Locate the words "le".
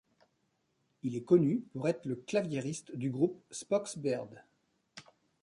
2.07-2.15